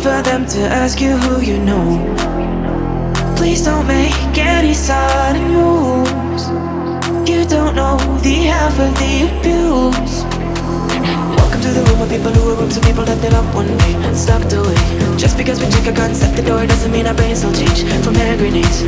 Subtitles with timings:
[0.00, 1.84] For them to ask you who you know.
[3.36, 6.48] Please don't make any sudden moves.
[7.28, 10.24] You don't know the half of the abuse.
[11.36, 13.68] Welcome to the room of people who are rooms of people that they love one
[13.68, 13.92] day.
[14.14, 14.80] Stepped away.
[15.20, 17.84] Just because we check a gun, set the door doesn't mean our brains will change
[18.00, 18.80] from hand grenades.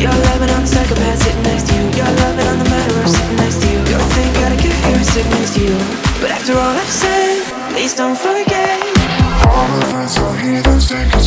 [0.00, 1.84] You're loving on the psychopath sitting next to you.
[1.92, 3.78] You're loving on the murderer sitting next to you.
[3.84, 5.76] You think gotta get here sitting next to you.
[6.24, 8.73] But after all I've said, please don't forget.
[9.54, 11.24] All my friends are heathens, take it.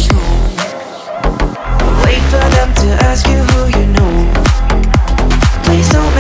[2.04, 4.14] Wait for them to ask you who you know.
[5.64, 6.17] Please don't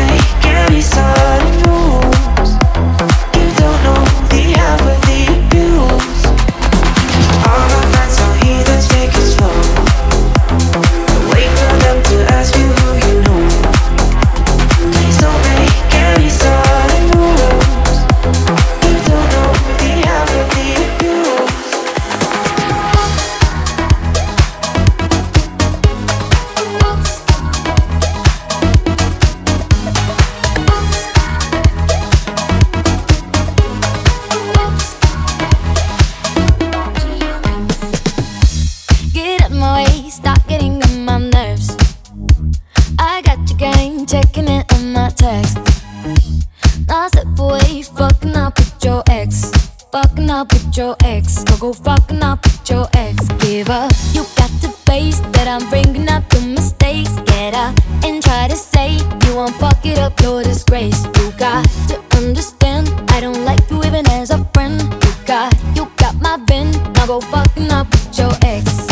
[50.37, 51.43] up with your ex.
[51.45, 53.27] Go go fucking up with your ex.
[53.39, 53.91] Give up.
[54.13, 57.09] You got to face that I'm bringing up your mistakes.
[57.25, 57.73] Get up
[58.05, 61.05] and try to say you won't fuck it up, your disgrace.
[61.17, 64.79] You got to understand I don't like you even as a friend.
[64.79, 66.69] You got, you got my bin.
[66.93, 68.87] Now go fucking up with your ex.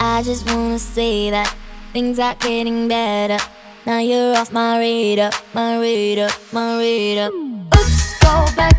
[0.00, 1.54] I just wanna say that
[1.92, 3.38] things are getting better.
[3.86, 7.30] Now you're off my radar, my radar, my radar.
[7.30, 8.76] Oops, go back,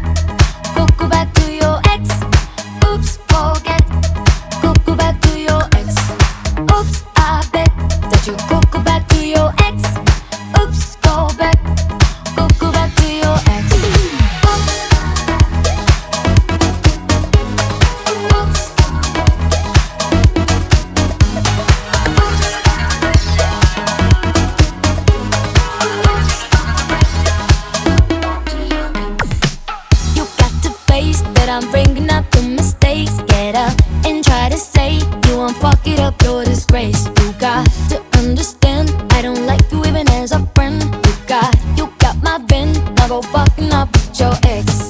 [43.10, 44.88] go fucking up with your ex.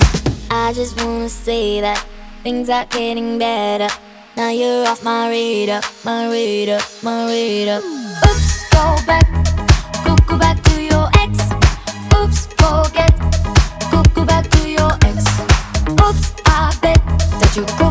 [0.52, 2.06] I just wanna say that
[2.44, 3.88] things are getting better.
[4.36, 7.80] Now you're off my radar, my radar, my radar.
[7.80, 9.26] Oops, go back,
[10.04, 11.40] go, go back to your ex.
[12.18, 13.14] Oops, forget,
[13.90, 15.24] go, go back to your ex.
[15.88, 17.02] Oops, I bet
[17.40, 17.89] that you go.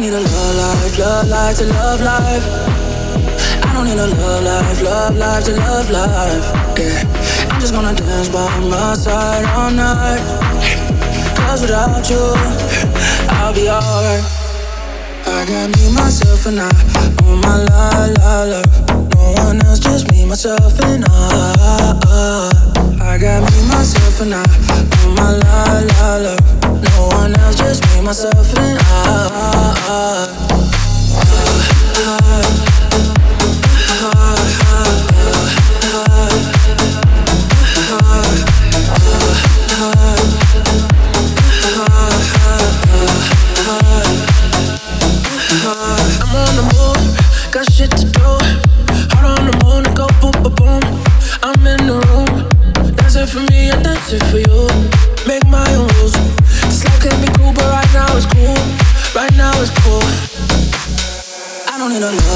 [0.00, 2.44] don't need a love life, love life to love life.
[3.64, 6.78] I don't need a love life, love life to love life.
[6.78, 10.20] Yeah, I'm just gonna dance by my side all night.
[11.34, 12.32] Cause without you,
[13.28, 14.22] I'll be alright.
[15.26, 16.70] I got me, myself, and I
[17.24, 18.97] on my la la love.
[19.28, 22.50] No one else, just me, myself, and I.
[22.98, 24.42] I got me, myself, and I.
[25.04, 26.36] On my la la la.
[26.62, 28.84] No one else, just me, myself, and I.
[31.94, 32.18] I,
[32.64, 32.67] I.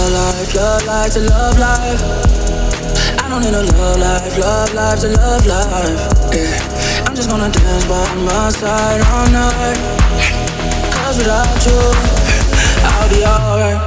[0.02, 2.02] love life, love life to love life.
[3.22, 6.34] I don't need a love life, love life to love life.
[6.34, 7.06] Yeah.
[7.06, 9.78] I'm just gonna dance by my side all night.
[10.94, 11.78] Cause without you,
[12.82, 13.78] I'll be alright.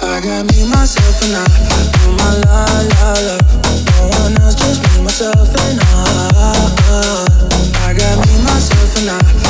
[0.00, 1.44] I got me, myself, and I
[1.92, 3.36] do my la la la.
[3.92, 5.86] No one else, just me, myself, and I.
[7.84, 9.49] I got me, myself, and I.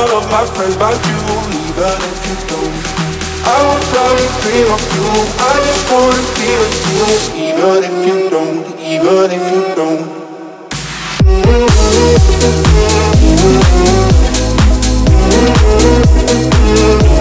[0.00, 1.20] all of my friends about you,
[1.60, 2.72] even if you don't.
[3.44, 5.08] I will probably dream of you.
[5.36, 7.04] I just wanna be with you,
[7.48, 10.20] even if you don't, even if you don't.
[17.02, 17.19] I'm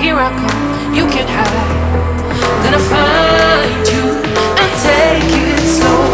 [0.00, 2.62] Here I come, you can't hide.
[2.62, 4.04] Gonna find you
[4.62, 6.07] and take it slow.